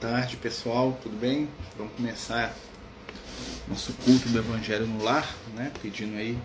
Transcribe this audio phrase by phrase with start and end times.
[0.00, 0.98] tarde, pessoal.
[1.02, 1.48] Tudo bem?
[1.78, 2.54] Vamos começar
[3.66, 5.72] nosso culto do Evangelho no Lar, né?
[5.80, 6.38] Pedindo aí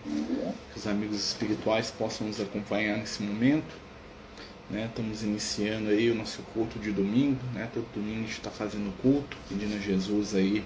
[0.71, 3.75] que os amigos espirituais possam nos acompanhar nesse momento.
[4.69, 4.85] Né?
[4.85, 7.69] Estamos iniciando aí o nosso culto de domingo, né?
[7.73, 10.63] Todo domingo a gente está fazendo culto, pedindo a Jesus aí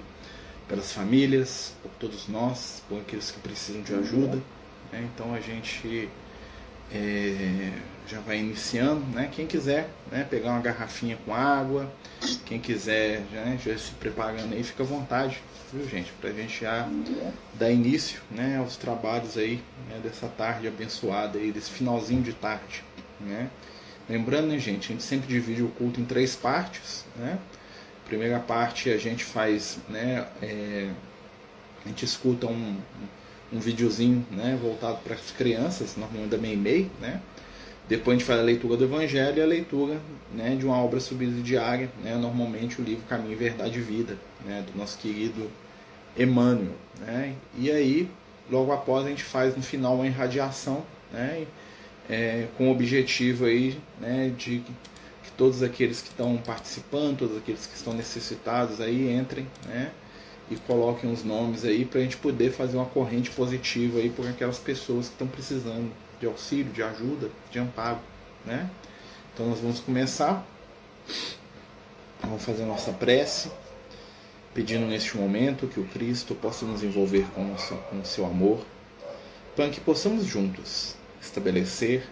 [0.67, 4.39] pelas famílias, por todos nós, por aqueles que precisam de ajuda.
[4.91, 5.09] Né?
[5.13, 6.07] Então a gente
[6.91, 7.71] é,
[8.07, 9.30] já vai iniciando, né?
[9.31, 11.91] Quem quiser né, pegar uma garrafinha com água,
[12.45, 15.41] quem quiser né, já se preparando aí, fica à vontade,
[15.73, 16.11] viu gente?
[16.21, 16.88] Pra gente já
[17.53, 22.84] dar início né, aos trabalhos aí né, dessa tarde abençoada aí, desse finalzinho de tarde.
[23.20, 23.49] Né?
[24.08, 27.39] Lembrando, né, gente, a gente sempre divide o culto em três partes, né?
[28.05, 30.27] Primeira parte a gente faz, né?
[30.44, 30.91] É,
[31.83, 32.77] a gente escuta um
[33.52, 37.22] videozinho né, voltado para as crianças, normalmente da Meimei, né?
[37.88, 40.00] Depois a gente faz a leitura do Evangelho e a leitura
[40.33, 44.75] né, de uma obra subsidiária, né, normalmente o livro Caminho, Verdade e Vida, né, do
[44.78, 45.52] nosso querido
[46.17, 46.73] Emmanuel.
[47.00, 47.36] Né?
[47.56, 48.09] E aí,
[48.50, 51.45] logo após, a gente faz no final uma irradiação né,
[52.09, 54.64] é, com o objetivo aí, né, de
[55.23, 59.91] que todos aqueles que estão participando, todos aqueles que estão necessitados aí entrem né,
[60.49, 64.27] e coloquem os nomes aí para a gente poder fazer uma corrente positiva aí por
[64.27, 67.99] aquelas pessoas que estão precisando de auxílio, de ajuda, de amparo,
[68.45, 68.69] né?
[69.33, 70.45] Então nós vamos começar,
[72.21, 73.51] vamos fazer a nossa prece,
[74.53, 78.25] pedindo neste momento que o Cristo possa nos envolver com o seu, com o seu
[78.25, 78.66] amor,
[79.55, 82.07] para que possamos juntos estabelecer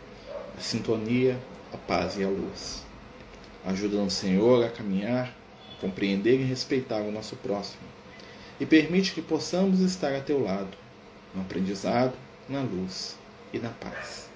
[0.58, 1.40] a sintonia,
[1.72, 2.84] a paz e a luz.
[3.66, 5.34] Ajuda-nos, Senhor, a caminhar,
[5.78, 7.82] a compreender e respeitar o nosso próximo,
[8.60, 10.78] e permite que possamos estar a teu lado,
[11.34, 12.14] no aprendizado,
[12.48, 13.18] na luz
[13.52, 14.30] e na paz.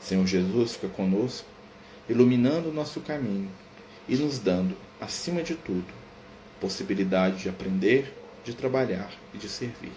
[0.00, 1.46] Senhor Jesus, fica conosco,
[2.08, 3.50] iluminando o nosso caminho
[4.08, 5.86] e nos dando, acima de tudo,
[6.60, 8.12] possibilidade de aprender,
[8.44, 9.92] de trabalhar e de servir.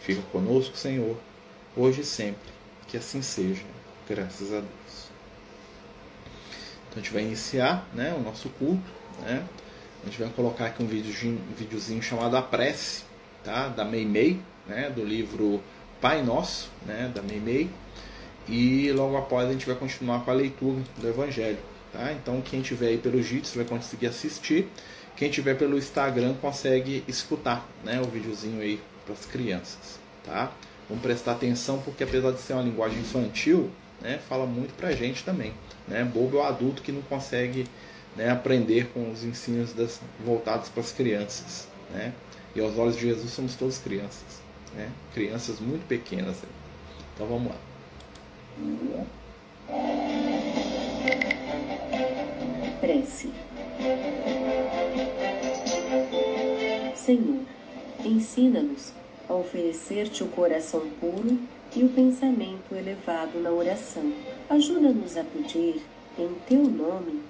[0.00, 1.16] Fica conosco, Senhor,
[1.76, 2.52] hoje e sempre,
[2.86, 3.64] que assim seja,
[4.08, 5.10] graças a Deus.
[6.88, 8.82] Então a gente vai iniciar né, o nosso culto.
[9.20, 9.44] Né?
[10.06, 13.02] A gente vai colocar aqui um videozinho, chamado A Prece,
[13.42, 13.66] tá?
[13.66, 14.88] da Meimei, né?
[14.88, 15.60] do livro
[16.00, 17.68] Pai Nosso, né, da Meimei,
[18.48, 21.58] e logo após a gente vai continuar com a leitura do Evangelho.
[21.92, 22.12] Tá?
[22.12, 24.68] Então quem tiver aí pelo Jitsi vai conseguir assistir,
[25.16, 29.98] quem tiver pelo Instagram consegue escutar né, o videozinho aí para as crianças.
[30.24, 30.52] Tá?
[30.88, 34.92] Vamos prestar atenção porque apesar de ser uma linguagem infantil, né, fala muito para a
[34.92, 35.52] gente também.
[35.88, 36.04] Né?
[36.04, 37.66] Bobo é o adulto que não consegue
[38.16, 41.68] né, aprender com os ensinos das, voltados para as crianças.
[41.90, 42.12] Né?
[42.54, 44.46] E aos olhos de Jesus somos todos crianças
[44.76, 44.90] né?
[45.12, 46.36] crianças muito pequenas.
[47.14, 47.58] Então vamos lá.
[52.80, 53.32] Prece.
[56.94, 57.40] Senhor,
[58.04, 58.92] ensina-nos
[59.28, 61.38] a oferecer-te o coração puro
[61.74, 64.12] e o pensamento elevado na oração.
[64.48, 65.82] Ajuda-nos a pedir
[66.18, 67.22] em teu nome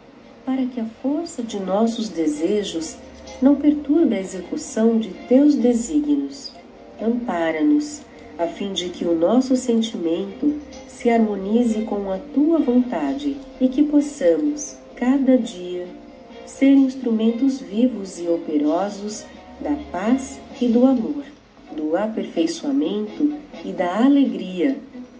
[0.46, 2.96] para que a força de nossos desejos
[3.42, 6.56] não perturbe a execução de teus desígnios
[7.00, 8.02] ampara-nos,
[8.38, 13.82] a fim de que o nosso sentimento se harmonize com a tua vontade e que
[13.82, 15.86] possamos, cada dia,
[16.44, 19.24] ser instrumentos vivos e operosos
[19.60, 21.24] da paz e do amor,
[21.74, 23.34] do aperfeiçoamento
[23.64, 24.78] e da alegria,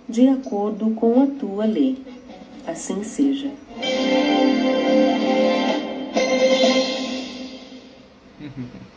[0.08, 1.98] de acordo com a tua lei.
[2.66, 3.50] Assim seja.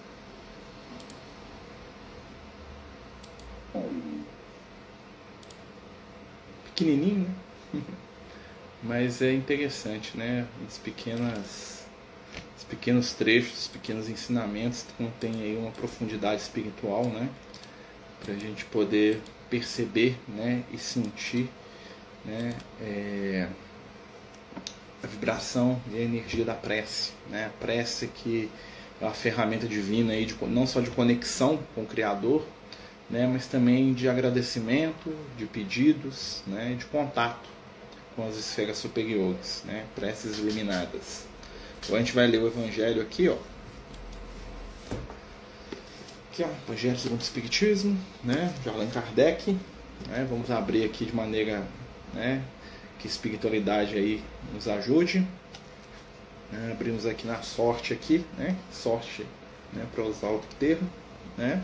[6.79, 7.27] pequenininho,
[7.73, 7.81] né?
[8.81, 10.47] Mas é interessante, né?
[10.65, 11.85] As pequenas,
[12.57, 17.29] os pequenos trechos, os pequenos ensinamentos contêm aí uma profundidade espiritual, né?
[18.23, 20.63] Para a gente poder perceber, né?
[20.71, 21.49] E sentir,
[22.23, 22.55] né?
[22.81, 23.49] É,
[25.03, 27.47] a vibração e a energia da prece, né?
[27.47, 28.49] A prece que
[28.99, 32.45] uma ferramenta divina aí de, não só de conexão com o Criador,
[33.09, 37.49] né, mas também de agradecimento, de pedidos, né, de contato
[38.15, 41.25] com as esferas superiores, né, preces iluminadas.
[41.81, 43.37] Então a gente vai ler o Evangelho aqui, ó.
[46.31, 49.57] Aqui, ó, Evangelho segundo o Espiritismo, né, de Allan Kardec.
[50.07, 51.65] Né, vamos abrir aqui de maneira,
[52.13, 52.43] né,
[52.99, 54.21] que a espiritualidade aí
[54.53, 55.25] nos ajude.
[56.51, 59.25] Né, abrimos aqui na sorte aqui, né, sorte,
[59.71, 60.89] né, para usar o termo,
[61.37, 61.61] né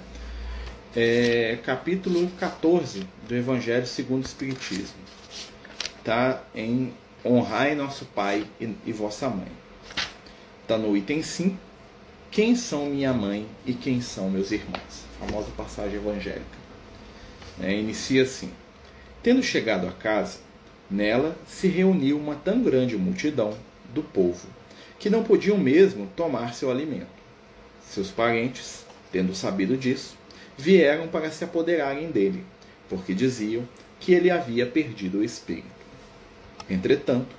[0.95, 4.95] é, capítulo 14 do Evangelho segundo o Espiritismo.
[5.97, 6.93] Está em
[7.23, 9.51] Honrai nosso Pai e, e vossa mãe.
[10.61, 11.57] está no item 5.
[12.31, 15.03] Quem são minha mãe e quem são meus irmãos?
[15.19, 16.65] A famosa passagem evangélica.
[17.59, 18.51] É, inicia assim:
[19.21, 20.39] Tendo chegado a casa,
[20.89, 23.53] nela se reuniu uma tão grande multidão
[23.93, 24.47] do povo
[25.05, 27.05] que não podiam mesmo tomar seu alimento.
[27.87, 30.17] Seus parentes, tendo sabido disso,
[30.57, 32.43] vieram para se apoderarem dele,
[32.89, 33.69] porque diziam
[33.99, 35.67] que ele havia perdido o espírito.
[36.67, 37.35] Entretanto,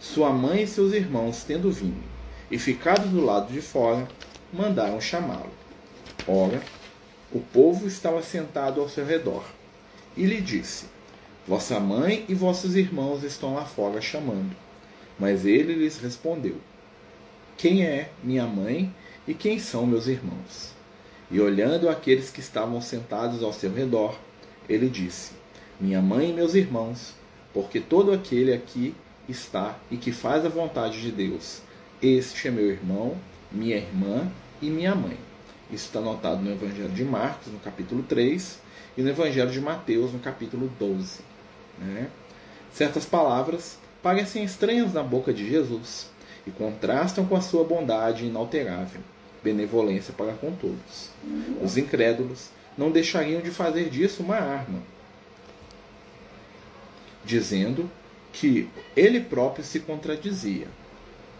[0.00, 2.02] sua mãe e seus irmãos, tendo vindo
[2.50, 4.08] e ficado do lado de fora,
[4.50, 5.52] mandaram chamá-lo.
[6.26, 6.62] Ora,
[7.30, 9.44] o povo estava sentado ao seu redor,
[10.16, 10.86] e lhe disse:
[11.46, 14.56] Vossa mãe e vossos irmãos estão lá fora chamando.
[15.18, 16.56] Mas ele lhes respondeu:
[17.60, 18.90] Quem é minha mãe
[19.28, 20.72] e quem são meus irmãos?
[21.30, 24.18] E olhando aqueles que estavam sentados ao seu redor,
[24.66, 25.32] ele disse:
[25.78, 27.12] Minha mãe e meus irmãos,
[27.52, 28.94] porque todo aquele aqui
[29.28, 31.60] está e que faz a vontade de Deus,
[32.00, 33.14] este é meu irmão,
[33.52, 34.26] minha irmã
[34.62, 35.18] e minha mãe.
[35.70, 38.58] Isso está anotado no Evangelho de Marcos, no capítulo 3,
[38.96, 41.20] e no Evangelho de Mateus, no capítulo 12.
[41.78, 42.08] Né?
[42.72, 46.08] Certas palavras parecem estranhas na boca de Jesus
[46.46, 49.00] e contrastam com a sua bondade inalterável
[49.42, 51.10] benevolência para com todos.
[51.62, 54.80] Os incrédulos não deixariam de fazer disso uma arma,
[57.24, 57.90] dizendo
[58.32, 60.68] que ele próprio se contradizia.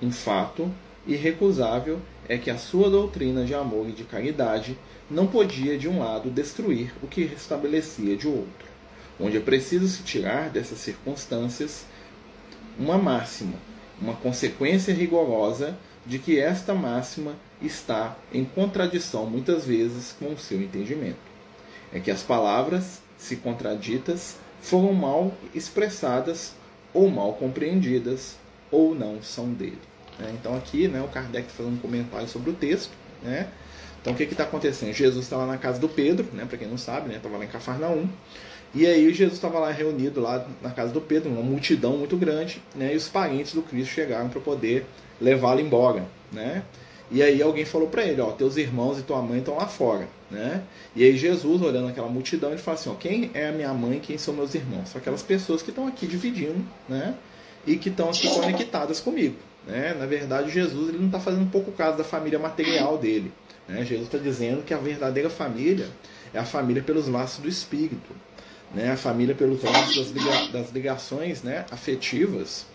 [0.03, 0.71] Um fato
[1.07, 4.79] irrecusável é que a sua doutrina de amor e de caridade
[5.11, 8.69] não podia, de um lado, destruir o que restabelecia de outro,
[9.19, 11.85] onde é preciso se tirar dessas circunstâncias
[12.79, 13.55] uma máxima,
[14.01, 15.77] uma consequência rigorosa
[16.07, 21.19] de que esta máxima está em contradição muitas vezes com o seu entendimento.
[21.93, 26.55] É que as palavras, se contraditas, foram mal expressadas
[26.93, 28.37] ou mal compreendidas
[28.71, 29.79] ou não são dele.
[30.19, 30.35] Né?
[30.39, 32.93] Então aqui né, o Kardec tá fazendo um comentário sobre o texto.
[33.23, 33.49] Né?
[34.01, 34.93] Então o que está acontecendo?
[34.93, 37.49] Jesus estava na casa do Pedro, né, para quem não sabe, estava né, lá em
[37.49, 38.09] Cafarnaum.
[38.75, 42.63] E aí Jesus estava lá reunido lá na casa do Pedro, uma multidão muito grande,
[42.75, 44.87] né, e os parentes do Cristo chegaram para poder
[45.21, 46.05] levá-lo embora.
[46.33, 46.63] Né?
[47.11, 50.09] E aí alguém falou para ele, ó, teus irmãos e tua mãe estão lá fora,
[50.31, 50.63] né?
[50.95, 53.99] E aí Jesus, olhando aquela multidão, ele fala assim, ó, quem é a minha mãe,
[53.99, 54.91] quem são meus irmãos?
[54.91, 57.17] São aquelas pessoas que estão aqui dividindo, né?
[57.67, 59.35] E que estão aqui conectadas comigo,
[59.67, 59.93] né?
[59.99, 63.33] Na verdade, Jesus ele não está fazendo pouco caso da família material dele,
[63.67, 63.85] né?
[63.85, 65.89] Jesus está dizendo que a verdadeira família
[66.33, 68.15] é a família pelos laços do Espírito,
[68.75, 68.93] né?
[68.93, 71.65] A família pelos laços das, liga das ligações, né?
[71.71, 72.67] Afetivas,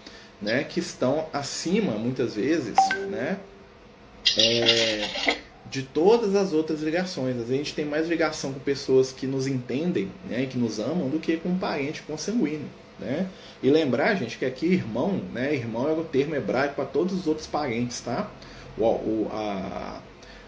[0.41, 0.63] né?
[0.63, 2.75] Que estão acima, muitas vezes,
[3.09, 3.37] né?
[4.37, 5.37] é,
[5.69, 7.31] de todas as outras ligações.
[7.31, 10.57] Às vezes a gente tem mais ligação com pessoas que nos entendem né, e que
[10.57, 12.69] nos amam do que com um parente consanguíneo.
[12.97, 13.27] Né?
[13.61, 17.27] E lembrar, gente, que aqui irmão, né, irmão é o termo hebraico para todos os
[17.27, 18.31] outros parentes, tá?
[18.77, 20.01] O, o, a,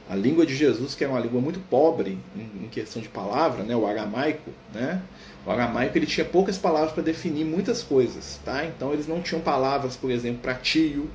[0.09, 3.75] a língua de Jesus, que é uma língua muito pobre em, questão de palavra, né,
[3.75, 5.01] o aramaico, né?
[5.45, 8.65] O aramaico ele tinha poucas palavras para definir muitas coisas, tá?
[8.65, 11.09] Então eles não tinham palavras, por exemplo, para tio,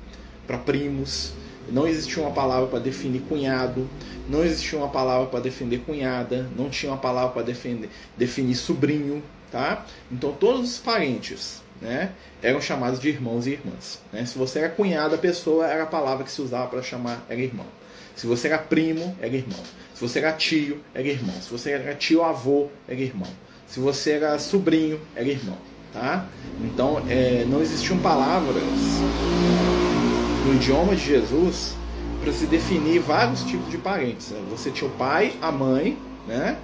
[0.47, 1.33] para primos,
[1.71, 3.89] não existia uma palavra para definir cunhado,
[4.29, 9.23] não existia uma palavra para defender cunhada, não tinha uma palavra para defender, definir sobrinho,
[9.51, 9.87] tá?
[10.11, 12.13] Então todos os parentes, né,
[12.43, 14.01] eram chamados de irmãos e irmãs.
[14.13, 14.25] Né?
[14.25, 17.41] Se você era cunhada, a pessoa era a palavra que se usava para chamar era
[17.41, 17.67] irmão.
[18.15, 19.61] Se você era primo, era irmão.
[19.95, 21.35] Se você era tio, era irmão.
[21.41, 23.29] Se você era tio avô, era irmão.
[23.67, 25.57] Se você era sobrinho, era irmão,
[25.93, 26.27] tá?
[26.63, 28.63] Então é, não existiam palavras
[30.47, 31.75] no idioma de Jesus
[32.23, 34.33] para se definir vários tipos de parentes.
[34.51, 36.59] Você tinha o pai, a mãe, né?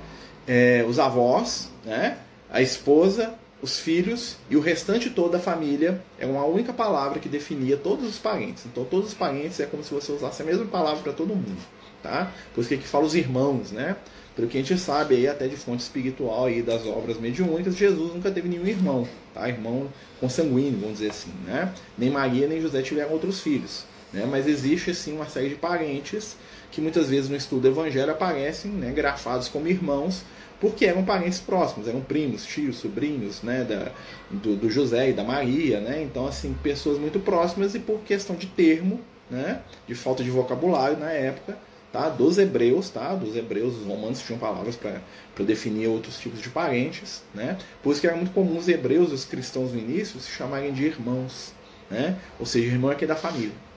[0.46, 2.18] É, os avós, né?
[2.50, 7.28] a esposa, os filhos e o restante toda a família é uma única palavra que
[7.28, 8.64] definia todos os parentes.
[8.66, 11.56] Então todos os parentes é como se você usasse a mesma palavra para todo mundo,
[12.02, 12.32] tá?
[12.54, 13.96] Por isso que aqui fala os irmãos, né?
[14.36, 18.14] Pelo que a gente sabe aí até de fonte espiritual aí das obras mediúnicas, Jesus
[18.14, 19.48] nunca teve nenhum irmão, tá?
[19.48, 19.88] Irmão
[20.20, 21.72] consanguíneo, vamos dizer assim, né?
[21.96, 24.24] Nem Maria nem José tiveram outros filhos, né?
[24.30, 26.36] Mas existe sim uma série de parentes
[26.70, 30.22] que muitas vezes no estudo do evangelho aparecem, né, grafados como irmãos,
[30.60, 33.92] porque eram parentes próximos, eram primos, tios, sobrinhos, né, da,
[34.30, 36.02] do, do José e da Maria, né?
[36.02, 39.00] Então assim, pessoas muito próximas e por questão de termo,
[39.30, 41.56] né, de falta de vocabulário na época,
[41.92, 42.08] tá?
[42.08, 43.14] dos hebreus, tá?
[43.14, 45.00] dos hebreus, os romanos tinham palavras para
[45.44, 47.58] definir outros tipos de parentes, né?
[47.82, 50.84] por isso que era muito comum os hebreus, os cristãos no início, se chamarem de
[50.84, 51.52] irmãos,
[51.90, 52.16] né?
[52.38, 53.67] ou seja, irmão é que é da família.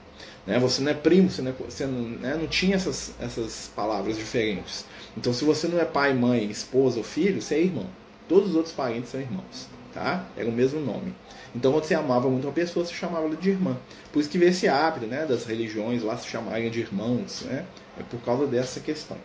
[0.45, 0.59] Né?
[0.59, 2.35] Você não é primo, você não, é, você não, né?
[2.35, 4.85] não tinha essas, essas palavras diferentes.
[5.15, 7.87] Então, se você não é pai, mãe, esposa ou filho, você é irmão.
[8.27, 9.67] Todos os outros parentes são irmãos.
[9.93, 10.25] tá?
[10.37, 11.13] Era o mesmo nome.
[11.53, 13.77] Então, quando você amava muito uma pessoa, você chamava ela de irmã.
[14.11, 17.65] Por isso que vê esse hábito, né, das religiões lá se chamarem de irmãos, né?
[17.99, 19.17] É por causa dessa questão.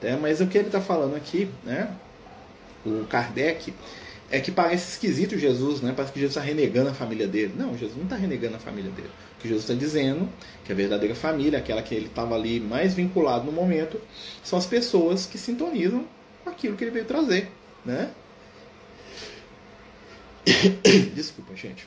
[0.00, 0.16] Tá?
[0.20, 1.90] Mas o que ele está falando aqui, né?
[2.84, 3.74] O Kardec,
[4.30, 5.92] é que parece esquisito Jesus, né?
[5.94, 7.52] Parece que Jesus está renegando a família dele.
[7.56, 9.10] Não, Jesus não está renegando a família dele.
[9.46, 10.28] Que Jesus está dizendo
[10.64, 14.00] que a verdadeira família, aquela que ele estava ali mais vinculado no momento,
[14.42, 16.04] são as pessoas que sintonizam
[16.42, 17.48] com aquilo que ele veio trazer,
[17.84, 18.10] né?
[21.14, 21.86] Desculpa, gente.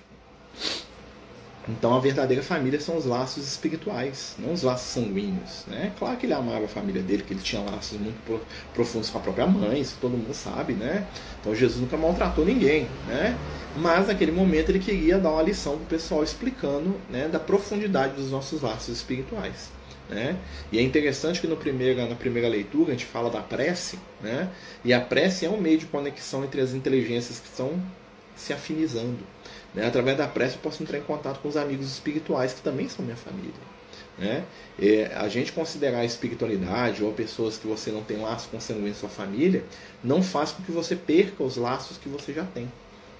[1.67, 5.65] Então a verdadeira família são os laços espirituais, não os laços sanguíneos.
[5.67, 5.91] Né?
[5.99, 8.41] Claro que ele amava a família dele, que ele tinha laços muito
[8.73, 11.05] profundos com a própria mãe, isso todo mundo sabe, né?
[11.39, 13.37] Então Jesus nunca maltratou ninguém, né?
[13.77, 18.15] Mas naquele momento ele queria dar uma lição para o pessoal explicando né, da profundidade
[18.15, 19.71] dos nossos laços espirituais.
[20.09, 20.35] Né?
[20.71, 24.49] E é interessante que no primeira, na primeira leitura a gente fala da prece, né?
[24.83, 27.79] e a prece é um meio de conexão entre as inteligências que estão
[28.35, 29.19] se afinizando.
[29.73, 29.85] Né?
[29.85, 33.03] Através da prece eu posso entrar em contato com os amigos espirituais que também são
[33.03, 33.53] minha família.
[34.17, 34.43] Né?
[34.77, 38.89] É, a gente considerar a espiritualidade ou pessoas que você não tem laço com sangue
[38.89, 39.63] em sua família
[40.03, 42.69] não faz com que você perca os laços que você já tem.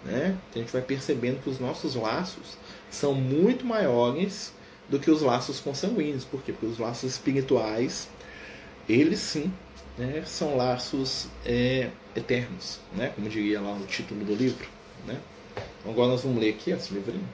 [0.04, 0.38] Né?
[0.54, 2.58] A gente vai percebendo que os nossos laços
[2.90, 4.54] são muito maiores
[4.90, 6.26] do que os laços consanguíneos.
[6.26, 6.52] Por quê?
[6.52, 8.10] Porque os laços espirituais,
[8.88, 9.54] eles sim,
[9.98, 13.12] né, são laços é, eternos, né?
[13.16, 14.68] como diria lá no título do livro.
[15.06, 15.18] Né?
[15.80, 17.28] Então agora nós vamos ler aqui esse livrinho.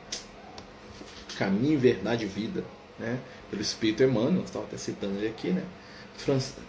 [1.38, 2.63] Caminho, Verdade e Vida,
[2.98, 3.20] né?
[3.50, 5.63] pelo Espírito Emmanuel, estava até citando ele aqui, né?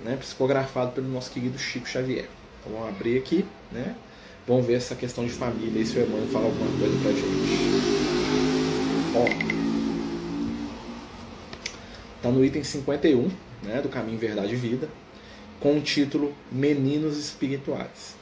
[0.05, 0.17] né?
[0.17, 2.29] psicografado pelo nosso querido Chico Xavier.
[2.61, 3.95] Então vamos abrir aqui, né?
[4.47, 7.27] vamos ver essa questão de família e se o Emmanuel fala alguma coisa pra gente.
[9.15, 9.57] Ó,
[12.27, 13.31] Está no item 51
[13.63, 14.89] né, do Caminho, Verdade e Vida,
[15.61, 18.17] com o título Meninos Espirituais.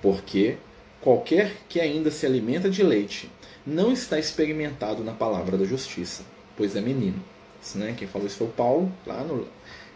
[0.00, 0.56] Porque
[1.00, 3.30] Qualquer que ainda se alimenta de leite
[3.66, 6.22] não está experimentado na palavra da justiça,
[6.56, 7.22] pois é menino.
[7.62, 7.94] Isso, né?
[7.96, 9.46] Quem falou isso foi o Paulo, lá no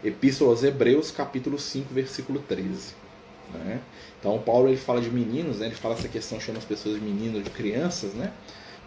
[0.03, 2.93] Epístola aos Hebreus, capítulo 5, versículo 13.
[3.53, 3.81] Né?
[4.19, 5.67] Então, Paulo ele fala de meninos, né?
[5.67, 8.31] ele fala essa questão, chama as pessoas de meninos, de crianças, né?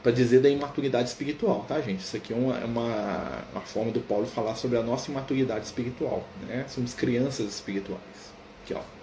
[0.03, 2.01] para dizer da imaturidade espiritual, tá, gente?
[2.01, 5.67] Isso aqui é uma, é uma, uma forma do Paulo falar sobre a nossa imaturidade
[5.67, 6.65] espiritual, né?
[6.69, 8.01] Somos crianças espirituais.
[8.63, 8.98] Aqui, ó.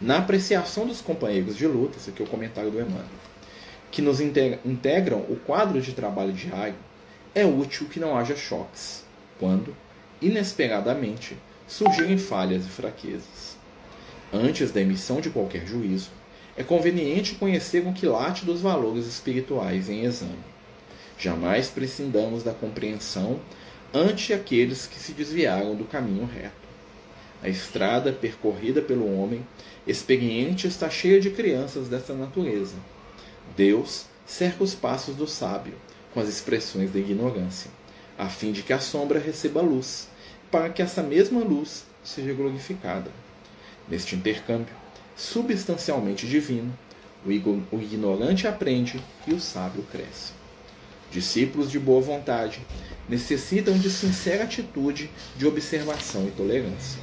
[0.00, 3.06] Na apreciação dos companheiros de luta, esse aqui é o comentário do Emmanuel,
[3.90, 6.74] que nos integram o quadro de trabalho diário,
[7.34, 9.04] é útil que não haja choques,
[9.38, 9.74] quando,
[10.20, 11.36] inesperadamente,
[11.66, 13.56] surgirem falhas e fraquezas.
[14.30, 16.10] Antes da emissão de qualquer juízo,
[16.58, 20.44] é conveniente conhecer o quilate dos valores espirituais em exame.
[21.18, 23.40] Jamais prescindamos da compreensão
[23.94, 26.66] ante aqueles que se desviaram do caminho reto.
[27.42, 29.46] A estrada percorrida pelo homem
[29.86, 32.74] experiente está cheia de crianças dessa natureza.
[33.56, 35.74] Deus cerca os passos do sábio
[36.12, 37.70] com as expressões da ignorância,
[38.18, 40.08] a fim de que a sombra receba luz,
[40.50, 43.10] para que essa mesma luz seja glorificada.
[43.88, 44.74] Neste intercâmbio,
[45.16, 46.76] substancialmente divino,
[47.24, 50.32] o ignorante aprende e o sábio cresce.
[51.10, 52.60] Discípulos de boa vontade
[53.08, 57.00] necessitam de sincera atitude de observação e tolerância.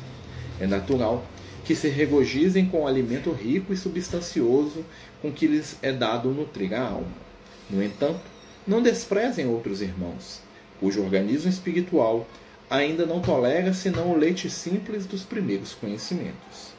[0.59, 1.25] É natural
[1.63, 4.83] que se regozijem com o alimento rico e substancioso
[5.21, 7.23] com que lhes é dado nutrir a alma.
[7.69, 8.21] No entanto,
[8.67, 10.41] não desprezem outros irmãos,
[10.79, 12.27] cujo organismo espiritual
[12.69, 16.73] ainda não tolera senão o leite simples dos primeiros conhecimentos.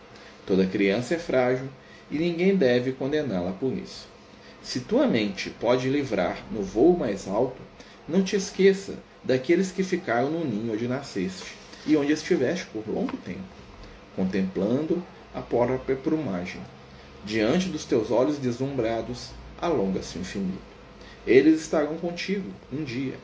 [0.46, 1.68] Toda criança é frágil
[2.10, 4.06] e ninguém deve condená-la por isso.
[4.62, 7.60] Se tua mente pode livrar no voo mais alto,
[8.06, 11.54] não te esqueça daqueles que ficaram no ninho onde nasceste
[11.86, 13.63] e onde estiveste por longo tempo
[14.14, 15.02] contemplando
[15.34, 16.60] a própria plumagem.
[17.24, 19.30] Diante dos teus olhos deslumbrados,
[19.60, 20.74] alonga-se o infinito.
[21.26, 23.14] Eles estarão contigo um dia,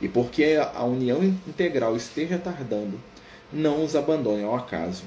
[0.00, 3.00] e porque a união integral esteja tardando,
[3.52, 5.04] não os abandone ao acaso,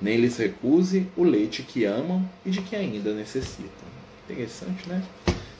[0.00, 3.88] nem lhes recuse o leite que amam e de que ainda necessitam.
[4.28, 5.02] Interessante, né?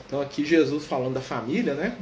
[0.07, 1.95] Então aqui Jesus falando da família, né?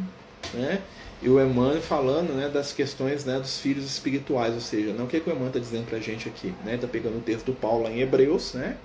[0.53, 0.81] né?
[1.21, 5.07] E o Emmanuel falando né, das questões né, dos filhos espirituais, ou seja, não o
[5.07, 6.75] que, que o Emmanuel está dizendo para a gente aqui, né?
[6.75, 8.77] Está pegando o texto do Paulo lá em Hebreus, né?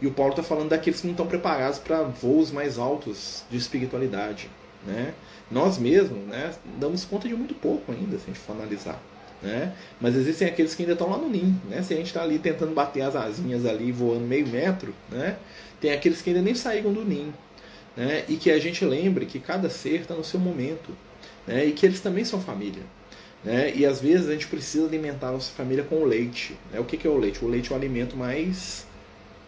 [0.00, 3.56] E o Paulo está falando daqueles que não estão preparados para voos mais altos de
[3.56, 4.48] espiritualidade,
[4.86, 5.12] né?
[5.50, 9.00] Nós mesmos, né, damos conta de muito pouco ainda, se a gente for analisar.
[9.42, 9.72] Né?
[10.00, 11.82] Mas existem aqueles que ainda estão lá no ninho, né?
[11.82, 15.36] Se a gente está ali tentando bater as asinhas ali, voando meio metro, né?
[15.80, 17.34] Tem aqueles que ainda nem saíram do ninho,
[17.96, 18.24] né?
[18.28, 20.96] E que a gente lembre que cada ser está no seu momento,
[21.46, 21.66] né?
[21.66, 22.82] e que eles também são família.
[23.44, 23.72] Né?
[23.74, 26.56] E às vezes a gente precisa alimentar a nossa família com o leite.
[26.72, 26.78] Né?
[26.78, 27.44] O que, que é o leite?
[27.44, 28.86] O leite é o alimento mais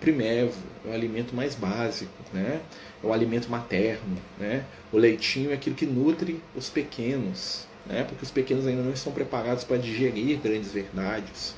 [0.00, 2.12] primevo, é o alimento mais básico.
[2.32, 2.60] Né?
[3.04, 4.64] é o alimento materno, né?
[4.92, 8.04] O leitinho é aquilo que nutre os pequenos, né?
[8.04, 11.54] Porque os pequenos ainda não estão preparados para digerir grandes verdades.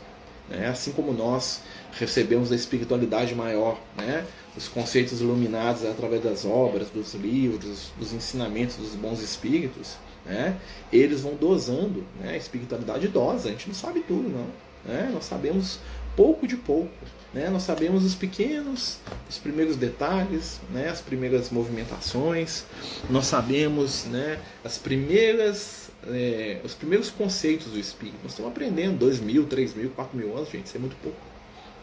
[0.49, 0.66] Né?
[0.66, 1.62] Assim como nós
[1.93, 4.25] recebemos da espiritualidade maior, né?
[4.57, 10.59] os conceitos iluminados através das obras, dos livros, dos ensinamentos dos bons espíritos, né?
[10.92, 12.04] eles vão dosando.
[12.21, 12.33] Né?
[12.33, 14.47] A espiritualidade dosa, a gente não sabe tudo, não.
[14.85, 15.11] Né?
[15.12, 15.78] Nós sabemos
[16.16, 16.90] pouco de pouco.
[17.33, 17.50] Né?
[17.50, 20.88] Nós sabemos os pequenos, os primeiros detalhes, né?
[20.88, 22.64] as primeiras movimentações,
[23.11, 24.40] nós sabemos né?
[24.64, 28.16] as primeiras, é, os primeiros conceitos do espírito.
[28.23, 31.18] Nós estamos aprendendo dois mil, três mil, quatro mil anos, gente, isso é muito pouco,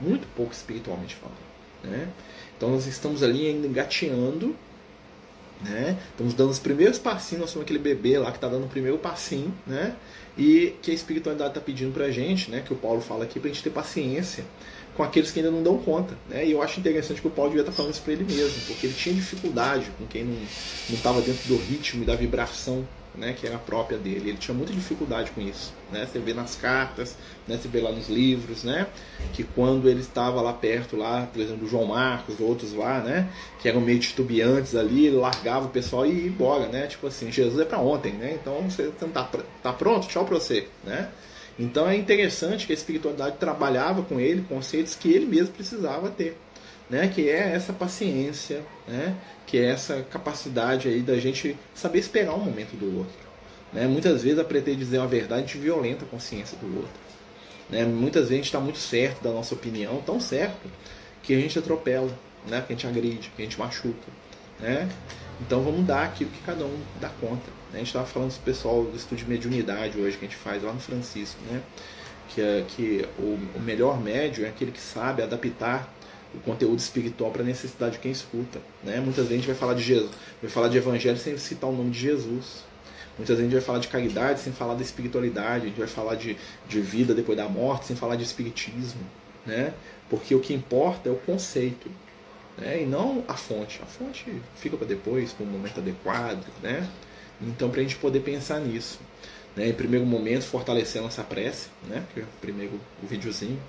[0.01, 1.37] muito pouco espiritualmente falando.
[1.83, 2.09] Né?
[2.57, 4.55] Então nós estamos ali engateando,
[5.63, 5.97] né?
[6.11, 8.97] estamos dando os primeiros passinhos, nós somos aquele bebê lá que está dando o primeiro
[8.97, 9.95] passinho, né?
[10.37, 12.63] e que a espiritualidade está pedindo para a gente, né?
[12.65, 14.43] que o Paulo fala aqui, para a gente ter paciência
[14.95, 16.15] com aqueles que ainda não dão conta.
[16.29, 16.45] Né?
[16.45, 18.61] E eu acho interessante que o Paulo devia estar tá falando isso para ele mesmo,
[18.67, 20.37] porque ele tinha dificuldade com quem não
[20.91, 24.29] estava dentro do ritmo e da vibração né, que era própria dele.
[24.29, 25.73] Ele tinha muita dificuldade com isso.
[25.91, 26.05] Né?
[26.05, 27.15] Você vê nas cartas,
[27.47, 27.57] né?
[27.57, 28.87] você vê lá nos livros, né?
[29.33, 33.29] que quando ele estava lá perto, lá, por exemplo, do João Marcos, outros lá, né?
[33.61, 36.67] que eram meio titubeantes ali, ele largava o pessoal e ia embora.
[36.67, 36.87] Né?
[36.87, 38.37] Tipo assim, Jesus é para ontem, né?
[38.41, 39.29] então você não está
[39.61, 40.07] tá pronto?
[40.07, 40.67] Tchau para você.
[40.83, 41.09] Né?
[41.57, 46.37] Então é interessante que a espiritualidade trabalhava com ele conceitos que ele mesmo precisava ter.
[46.89, 49.15] Né, que é essa paciência, né,
[49.47, 53.23] que é essa capacidade aí da gente saber esperar o um momento do outro.
[53.71, 53.87] Né?
[53.87, 57.01] Muitas vezes a pretender dizer uma verdade a gente violenta a consciência do outro.
[57.69, 57.83] Né?
[57.85, 60.69] Muitas vezes a gente está muito certo da nossa opinião, tão certo
[61.23, 62.13] que a gente atropela,
[62.47, 62.63] né?
[62.65, 64.11] que a gente agride, que a gente machuca.
[64.59, 64.87] Né?
[65.41, 67.49] Então vamos dar aquilo que cada um dá conta.
[67.71, 67.75] Né?
[67.75, 70.37] A gente estava falando com o pessoal do estudo de mediunidade hoje que a gente
[70.37, 71.61] faz lá no Francisco, né?
[72.29, 75.91] que, é, que o, o melhor médio é aquele que sabe adaptar
[76.33, 78.59] o conteúdo espiritual para a necessidade de quem escuta.
[78.83, 78.99] Né?
[78.99, 80.11] Muitas vezes a gente vai falar de Jesus,
[80.41, 82.63] vai falar de evangelho sem citar o nome de Jesus.
[83.17, 85.87] Muitas vezes a gente vai falar de caridade sem falar da espiritualidade, a gente vai
[85.87, 86.35] falar de,
[86.67, 89.01] de vida depois da morte sem falar de espiritismo.
[89.45, 89.73] Né?
[90.09, 91.89] Porque o que importa é o conceito.
[92.57, 92.81] Né?
[92.81, 93.79] E não a fonte.
[93.83, 96.45] A fonte fica para depois, para o momento adequado.
[96.61, 96.87] Né?
[97.41, 98.99] Então, para a gente poder pensar nisso.
[99.55, 99.69] Né?
[99.69, 102.03] Em primeiro momento, fortalecer a nossa prece, né?
[102.13, 103.59] que é primeiro o videozinho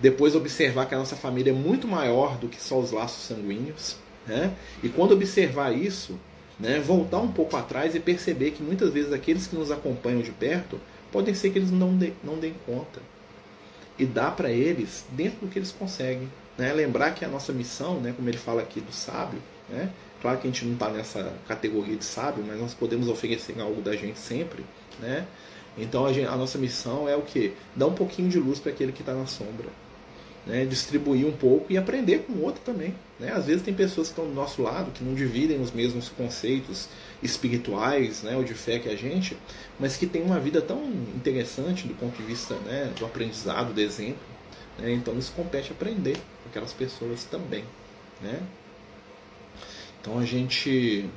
[0.00, 3.96] depois observar que a nossa família é muito maior do que só os laços sanguíneos.
[4.26, 4.54] Né?
[4.82, 6.18] E quando observar isso,
[6.58, 10.30] né, voltar um pouco atrás e perceber que muitas vezes aqueles que nos acompanham de
[10.30, 10.80] perto
[11.10, 13.00] podem ser que eles não, não deem conta.
[13.98, 16.30] E dá para eles dentro do que eles conseguem.
[16.56, 16.72] Né?
[16.72, 19.90] Lembrar que a nossa missão, né, como ele fala aqui do sábio, né?
[20.22, 23.82] claro que a gente não está nessa categoria de sábio, mas nós podemos oferecer algo
[23.82, 24.64] da gente sempre.
[25.00, 25.26] Né?
[25.76, 27.54] Então a, gente, a nossa missão é o que?
[27.74, 29.68] Dar um pouquinho de luz para aquele que está na sombra
[30.46, 32.94] né, distribuir um pouco e aprender com o outro também.
[33.18, 33.32] Né?
[33.32, 36.88] Às vezes tem pessoas que estão do nosso lado, que não dividem os mesmos conceitos
[37.22, 39.36] espirituais né, ou de fé que a gente,
[39.78, 40.82] mas que tem uma vida tão
[41.14, 44.22] interessante do ponto de vista né, do aprendizado, do exemplo.
[44.78, 44.92] Né?
[44.92, 47.64] Então nos compete aprender com aquelas pessoas também.
[48.22, 48.40] Né?
[50.00, 51.08] Então a gente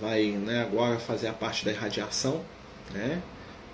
[0.00, 2.42] vai né, agora fazer a parte da irradiação.
[2.92, 3.20] Né?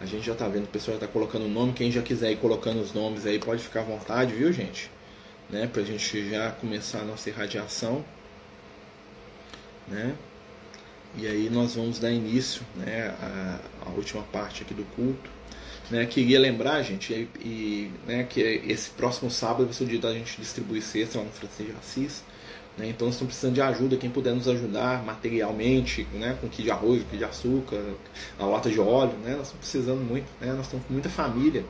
[0.04, 1.72] A gente já está vendo, o pessoal já está colocando o nome.
[1.72, 4.90] Quem já quiser ir colocando os nomes aí, pode ficar à vontade, viu, gente?
[5.48, 5.66] Né?
[5.66, 8.04] Para a gente já começar a nossa irradiação.
[9.88, 10.14] Né?
[11.16, 13.14] E aí nós vamos dar início né,
[13.80, 15.30] à última parte aqui do culto.
[15.90, 19.98] Né, queria lembrar, gente, e, e né, que esse próximo sábado vai ser o dia
[20.00, 22.24] da gente distribuir cesta lá no Francisco de Assis.
[22.76, 22.88] Né?
[22.88, 26.36] Então estamos precisando de ajuda, quem puder nos ajudar materialmente, né?
[26.40, 27.80] com quilo de arroz, quilo de açúcar,
[28.38, 29.36] a lata de óleo, né?
[29.36, 30.52] nós estamos precisando muito, né?
[30.52, 31.64] nós estamos com muita família.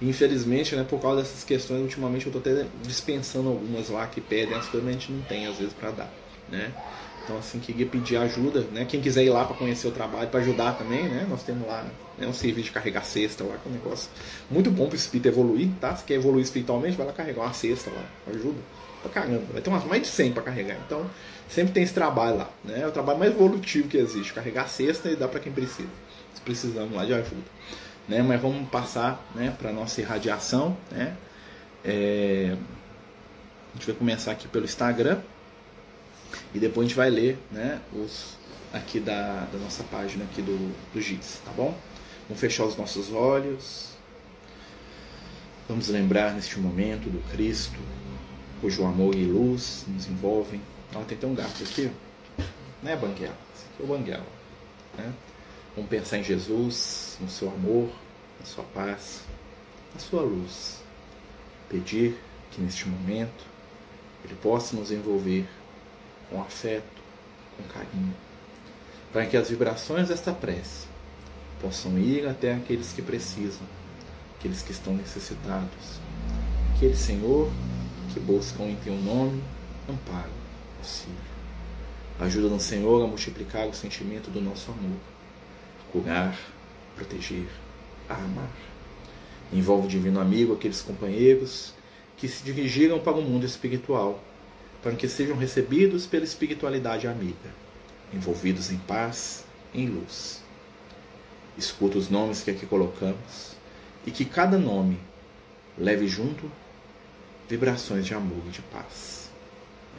[0.00, 4.20] E infelizmente, né, por causa dessas questões, ultimamente eu estou até dispensando algumas lá que
[4.20, 6.12] pedem as coisas, a gente não tem às vezes para dar.
[6.48, 6.72] Né?
[7.24, 8.86] Então, assim, queria pedir ajuda, né?
[8.86, 11.26] Quem quiser ir lá para conhecer o trabalho, para ajudar também, né?
[11.28, 11.84] Nós temos lá
[12.16, 14.08] né, um serviço de carregar cesta lá, que é um negócio
[14.50, 15.94] muito bom para o espírito evoluir, tá?
[15.94, 18.56] Se quer evoluir espiritualmente, vai lá carregar uma cesta lá, ajuda
[19.02, 19.44] pra caramba.
[19.52, 20.76] Vai ter umas mais de 100 para carregar.
[20.86, 21.08] Então,
[21.48, 22.50] sempre tem esse trabalho lá.
[22.64, 22.80] Né?
[22.82, 24.32] É o trabalho mais evolutivo que existe.
[24.32, 25.88] Carregar a cesta e dar para quem precisa.
[26.34, 27.42] Se precisamos lá de ajuda.
[28.08, 28.22] Né?
[28.22, 30.76] Mas vamos passar né, para nossa irradiação.
[30.90, 31.16] Né?
[31.84, 32.56] É...
[33.70, 35.18] A gente vai começar aqui pelo Instagram.
[36.54, 38.38] E depois a gente vai ler né, os
[38.72, 41.76] aqui da, da nossa página aqui do, do GIS, tá bom?
[42.28, 43.88] Vamos fechar os nossos olhos.
[45.68, 47.78] Vamos lembrar neste momento do Cristo,
[48.60, 50.60] cujo amor e luz nos envolvem.
[50.92, 51.90] Ela tem até um gato aqui,
[52.82, 53.36] né, Banguela?
[53.54, 54.26] Esse aqui é o Banguela.
[54.96, 55.12] Né?
[55.74, 57.88] Vamos pensar em Jesus, no seu amor,
[58.40, 59.22] na sua paz,
[59.94, 60.82] na sua luz.
[61.68, 62.18] Pedir
[62.50, 63.44] que neste momento
[64.24, 65.46] ele possa nos envolver
[66.30, 67.02] com afeto,
[67.56, 68.14] com carinho,
[69.12, 70.86] para que as vibrações desta prece
[71.60, 73.66] possam ir até aqueles que precisam,
[74.38, 76.00] aqueles que estão necessitados.
[76.74, 77.50] Aquele Senhor
[78.18, 79.42] que buscam em teu nome
[79.88, 80.32] amparo,
[80.78, 81.16] auxílio.
[82.18, 84.98] Ajuda-nos, Senhor, a multiplicar o sentimento do nosso amor,
[85.92, 86.36] curar,
[86.96, 87.46] proteger,
[88.08, 88.50] a amar.
[89.52, 91.72] Envolve o divino amigo aqueles companheiros
[92.16, 94.20] que se dirigiram para o mundo espiritual,
[94.82, 97.54] para que sejam recebidos pela espiritualidade amiga,
[98.12, 100.42] envolvidos em paz, em luz.
[101.56, 103.56] Escuta os nomes que aqui colocamos
[104.04, 104.98] e que cada nome
[105.76, 106.50] leve junto
[107.48, 109.30] vibrações de amor e de paz.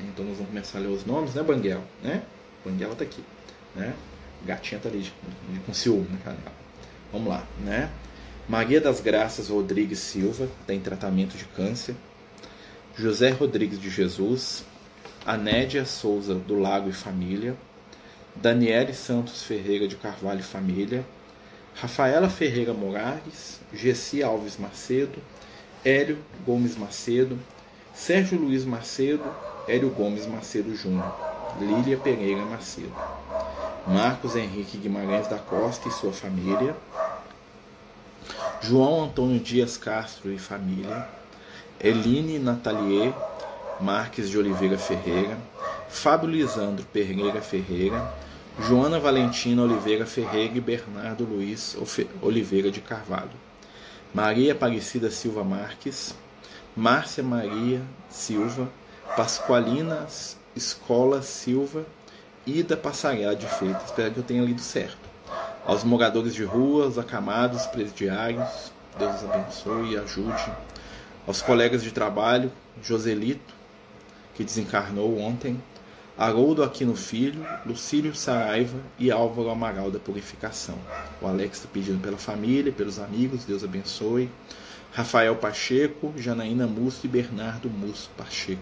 [0.02, 1.84] Então nós vamos começar a ler os nomes, né, Banguela?
[2.02, 2.24] Né?
[2.64, 3.24] Banguela tá aqui,
[3.76, 3.94] né?
[4.46, 5.12] Gatinha tá ali
[5.66, 6.54] com ciúme, né, canela?
[7.12, 7.90] Vamos lá, né?
[8.48, 11.96] Maria das Graças Rodrigues Silva, está em tratamento de câncer.
[12.96, 14.66] José Rodrigues de Jesus.
[15.26, 17.56] Anédia Souza do Lago e Família.
[18.36, 21.06] Daniele Santos Ferreira de Carvalho e Família.
[21.76, 23.60] Rafaela Ferreira Moraes.
[23.74, 25.22] Gessi Alves Macedo.
[25.84, 27.38] Hélio Gomes Macedo.
[27.94, 29.24] Sérgio Luiz Macedo.
[29.68, 31.14] Hélio Gomes Macedo Júnior.
[31.60, 32.94] Lília Pereira Macedo.
[33.88, 36.76] Marcos Henrique Guimarães da Costa e sua família.
[38.62, 41.08] João Antônio Dias Castro e família,
[41.80, 43.14] Eline Natalier
[43.80, 45.38] Marques de Oliveira Ferreira,
[45.88, 48.14] Fábio Lisandro Pereira Ferreira,
[48.60, 51.78] Joana Valentina Oliveira Ferreira e Bernardo Luiz
[52.22, 53.32] Oliveira de Carvalho,
[54.14, 56.16] Maria Aparecida Silva Marques,
[56.76, 58.70] Márcia Maria Silva,
[59.16, 60.08] Pasqualina
[60.56, 61.86] Escola Silva,
[62.46, 63.86] Ida Passarela de Freitas.
[63.86, 65.10] Espero que eu tenha lido certo
[65.70, 70.52] aos moradores de ruas, acamados, presidiários, Deus os abençoe e ajude.
[71.28, 73.54] Aos colegas de trabalho, Joselito,
[74.34, 75.62] que desencarnou ontem,
[76.20, 80.78] Haroldo Aquino Filho, Lucílio Saraiva e Álvaro Amaral da Purificação.
[81.22, 84.30] O Alex está pedindo pela família, pelos amigos, Deus abençoe.
[84.92, 88.62] Rafael Pacheco, Janaína Musso e Bernardo Musso Pacheco.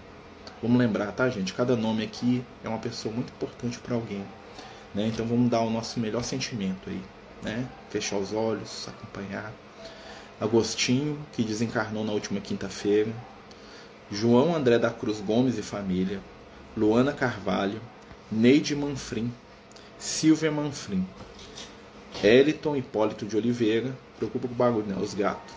[0.61, 1.51] Vamos lembrar, tá, gente?
[1.51, 4.23] Cada nome aqui é uma pessoa muito importante para alguém.
[4.93, 5.07] Né?
[5.07, 7.01] Então vamos dar o nosso melhor sentimento aí,
[7.41, 7.67] né?
[7.89, 9.51] Fechar os olhos, acompanhar.
[10.39, 13.11] Agostinho, que desencarnou na última quinta-feira.
[14.11, 16.21] João André da Cruz Gomes e família.
[16.75, 17.81] Luana Carvalho.
[18.31, 19.31] Neide Manfrim.
[19.97, 21.05] Silvia Manfrim.
[22.23, 23.95] Eliton Hipólito de Oliveira.
[24.17, 24.95] Preocupa com o bagulho, né?
[25.01, 25.53] Os gatos.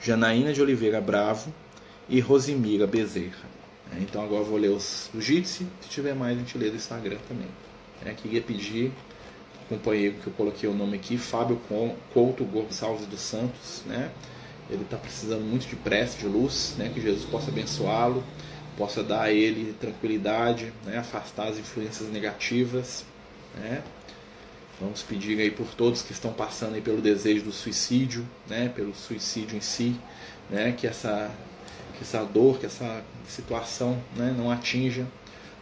[0.00, 1.52] Janaína de Oliveira Bravo.
[2.08, 3.46] E Rosimira Bezerra.
[4.00, 5.66] Então agora vou ler os, os Jitsi.
[5.80, 7.48] Se tiver mais, a gente lê do Instagram também.
[8.04, 8.92] É, queria pedir
[9.68, 11.60] companheiro que eu coloquei o nome aqui, Fábio
[12.12, 14.10] Couto Gonçalves dos Santos, né?
[14.70, 16.90] Ele está precisando muito de prece, de luz, né?
[16.92, 18.24] Que Jesus possa abençoá-lo,
[18.78, 20.96] possa dar a ele tranquilidade, né?
[20.96, 23.04] Afastar as influências negativas,
[23.56, 23.82] né?
[24.80, 28.72] Vamos pedir aí por todos que estão passando aí pelo desejo do suicídio, né?
[28.74, 29.96] Pelo suicídio em si,
[30.48, 30.72] né?
[30.72, 31.30] Que essa
[31.96, 34.32] que essa dor, que essa situação, né?
[34.38, 35.04] Não atinja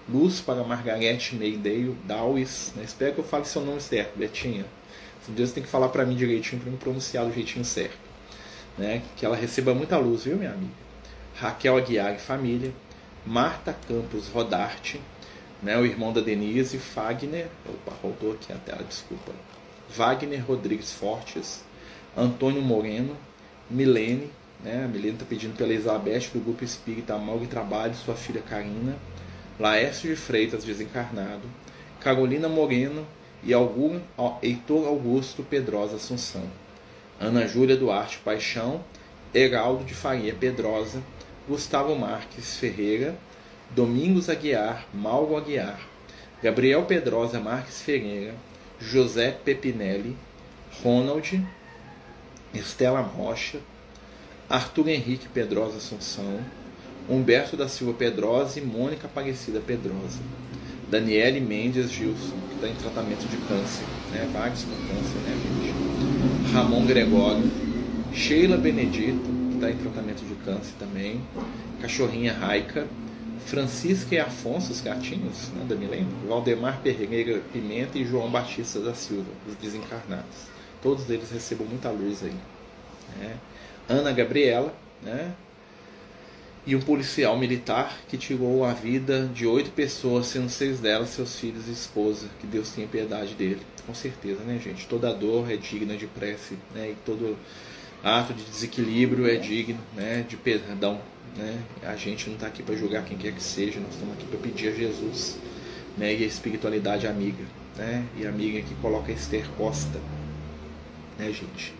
[0.09, 2.73] Luz para Margarete Meidale Dawes.
[2.77, 2.85] Né?
[2.85, 4.65] Espero que eu fale seu nome certo, Betinha.
[5.29, 7.99] Deus tem que falar para mim direitinho para me pronunciar do jeitinho certo.
[8.79, 9.03] Né?
[9.17, 10.73] Que ela receba muita luz, viu, minha amiga?
[11.35, 12.73] Raquel Aguiar e família.
[13.27, 15.01] Marta Campos Rodarte.
[15.63, 15.77] Né?
[15.79, 16.79] O irmão da Denise.
[16.79, 17.49] Fagner.
[17.69, 19.33] Opa, voltou aqui a tela, desculpa.
[19.91, 21.65] Wagner Rodrigues Fortes.
[22.17, 23.17] Antônio Moreno.
[23.69, 24.31] Milene.
[24.63, 24.85] Né?
[24.85, 28.97] A Milene está pedindo pela Elizabeth do Grupo Espírita Amalga e Trabalho, sua filha Karina.
[29.59, 31.41] Laércio de Freitas desencarnado,
[31.99, 33.07] Carolina Moreno
[33.43, 33.53] e
[34.43, 36.45] Heitor Augusto Pedrosa Assunção,
[37.19, 38.85] Ana Júlia Duarte Paixão,
[39.35, 41.03] Heraldo de Faria Pedrosa,
[41.49, 43.17] Gustavo Marques Ferreira,
[43.71, 45.79] Domingos Aguiar, Malgo Aguiar,
[46.43, 48.35] Gabriel Pedrosa Marques Ferreira,
[48.81, 50.17] José Pepinelli,
[50.83, 51.41] Ronald,
[52.53, 53.59] Estela Rocha,
[54.49, 56.41] Arthur Henrique Pedrosa Assunção,
[57.09, 60.19] Humberto da Silva Pedrosa e Mônica Aparecida Pedrosa.
[60.89, 64.29] Daniele Mendes Gilson, que está em tratamento de câncer, né?
[64.33, 66.53] Vários com câncer, né, gente?
[66.53, 67.51] Ramon Gregório.
[68.13, 71.21] Sheila Benedito, está em tratamento de câncer também.
[71.81, 72.87] Cachorrinha Raica.
[73.47, 76.09] Francisca e Afonso, os gatinhos, né, da Milena.
[76.27, 80.49] Valdemar Pereira Pimenta e João Batista da Silva, os desencarnados.
[80.83, 82.35] Todos eles recebam muita luz aí.
[83.21, 83.37] Né?
[83.89, 85.33] Ana Gabriela, né?
[86.67, 91.39] e um policial militar que tirou a vida de oito pessoas, sendo seis delas seus
[91.39, 92.27] filhos e esposa.
[92.41, 93.61] Que Deus tenha piedade dele.
[93.87, 94.89] Com certeza, né, gente?
[94.89, 96.91] Toda dor é digna de prece, né?
[96.91, 97.37] E todo
[98.03, 101.01] ato de desequilíbrio é digno, né, de perdão,
[101.37, 101.63] né?
[101.83, 104.39] A gente não está aqui para julgar quem quer que seja, nós estamos aqui para
[104.39, 105.37] pedir a Jesus,
[105.97, 106.15] né?
[106.15, 107.45] E a espiritualidade amiga,
[107.77, 108.07] né?
[108.17, 110.01] E amiga que coloca Esther Costa,
[111.19, 111.75] né, gente?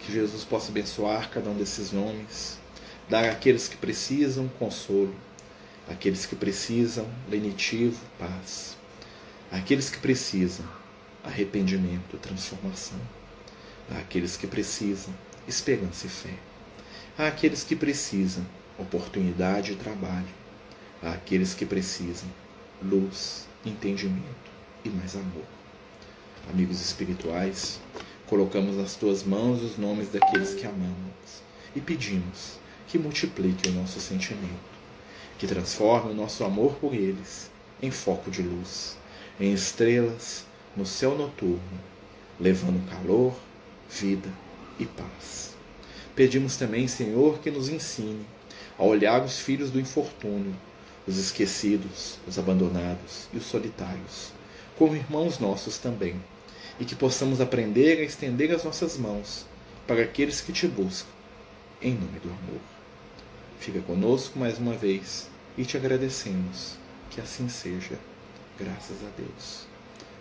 [0.00, 2.58] Que Jesus possa abençoar cada um desses nomes,
[3.08, 5.14] dar àqueles que precisam consolo,
[5.88, 8.76] àqueles que precisam lenitivo, paz,
[9.50, 10.66] àqueles que precisam
[11.24, 13.00] arrependimento, transformação,
[13.98, 15.12] àqueles que precisam
[15.48, 16.34] esperança e fé,
[17.16, 18.44] àqueles que precisam
[18.78, 20.26] oportunidade e trabalho,
[21.02, 22.28] àqueles que precisam
[22.82, 24.50] luz, entendimento
[24.84, 25.44] e mais amor.
[26.50, 27.80] Amigos espirituais,
[28.26, 31.42] colocamos nas tuas mãos os nomes daqueles que amamos
[31.74, 34.76] e pedimos que multiplique o nosso sentimento,
[35.38, 37.50] que transforme o nosso amor por eles
[37.82, 38.96] em foco de luz,
[39.40, 40.44] em estrelas
[40.76, 41.80] no céu noturno,
[42.38, 43.34] levando calor,
[43.88, 44.45] vida
[44.78, 45.54] e paz.
[46.14, 48.24] Pedimos também, Senhor, que nos ensine
[48.78, 50.54] a olhar os filhos do infortúnio,
[51.06, 54.32] os esquecidos, os abandonados e os solitários,
[54.76, 56.20] como irmãos nossos também
[56.78, 59.46] e que possamos aprender a estender as nossas mãos
[59.86, 61.08] para aqueles que te buscam,
[61.80, 62.60] em nome do amor.
[63.58, 66.76] Fica conosco mais uma vez e te agradecemos.
[67.10, 67.98] Que assim seja,
[68.58, 69.66] graças a Deus.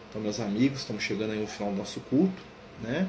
[0.09, 2.41] Então, meus amigos, estamos chegando aí no final do nosso culto,
[2.81, 3.07] né?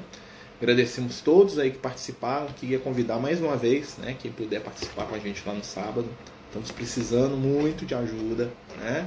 [0.60, 2.46] Agradecemos todos aí que participaram.
[2.46, 4.16] Queria convidar mais uma vez, né?
[4.18, 6.08] Quem puder participar com a gente lá no sábado.
[6.46, 9.06] Estamos precisando muito de ajuda, né?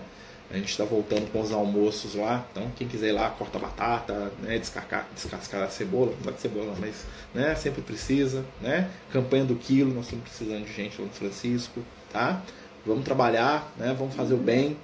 [0.51, 2.45] A gente está voltando com os almoços lá.
[2.51, 6.41] Então, quem quiser ir lá, corta batata, né, descascar, descascar a cebola, não é de
[6.41, 8.43] cebola, mas né, sempre precisa.
[8.59, 8.89] Né?
[9.12, 11.81] Campanha do quilo, nós estamos precisando de gente lá no Francisco.
[12.12, 12.41] Tá?
[12.83, 13.95] Vamos trabalhar, né?
[13.97, 14.75] vamos fazer o bem,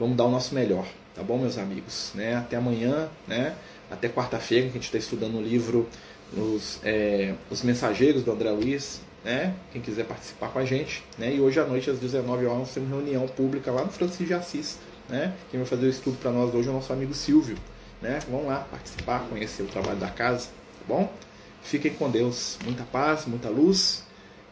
[0.00, 0.86] vamos dar o nosso melhor.
[1.14, 2.10] Tá bom, meus amigos?
[2.14, 2.34] Né?
[2.34, 3.54] Até amanhã, né?
[3.90, 5.88] Até quarta-feira, que a gente está estudando o livro
[6.36, 9.00] Os, é, Os Mensageiros do André Luiz.
[9.24, 9.54] Né?
[9.72, 11.02] Quem quiser participar com a gente.
[11.16, 11.34] Né?
[11.34, 14.34] E hoje à noite, às 19 horas, nós temos reunião pública lá no Francisco de
[14.34, 15.34] Assis né?
[15.50, 17.56] Quem vai fazer o estudo para nós hoje é o nosso amigo Silvio.
[18.00, 18.18] Né?
[18.28, 21.12] Vamos lá participar, conhecer o trabalho da casa, tá bom?
[21.62, 22.58] Fiquem com Deus.
[22.64, 24.02] Muita paz, muita luz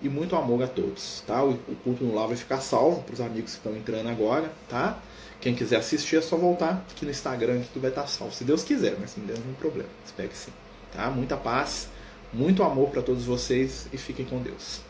[0.03, 1.45] e muito amor a todos, tá?
[1.45, 4.99] O, culto no lá vai ficar salvo para os amigos que estão entrando agora, tá?
[5.41, 8.45] Quem quiser assistir é só voltar aqui no Instagram que tudo vai estar salvo, se
[8.45, 9.89] Deus quiser, mas se não der nenhum problema.
[10.05, 10.53] Espero que sim,
[10.93, 11.11] tá?
[11.11, 11.89] Muita paz,
[12.33, 14.81] muito amor para todos vocês e fiquem com Deus.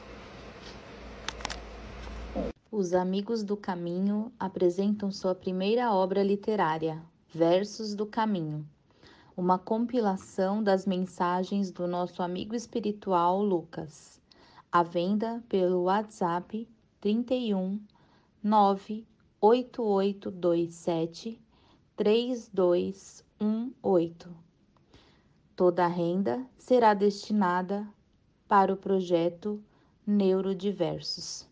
[2.71, 7.03] Os Amigos do Caminho apresentam sua primeira obra literária,
[7.35, 8.67] Versos do Caminho,
[9.37, 14.22] uma compilação das mensagens do nosso amigo espiritual Lucas,
[14.73, 16.67] à venda pelo WhatsApp
[16.99, 17.79] 31
[18.43, 21.39] 98827
[21.95, 24.31] 3218.
[25.55, 27.87] Toda a renda será destinada
[28.49, 29.63] para o projeto
[30.07, 31.47] Neurodiversos.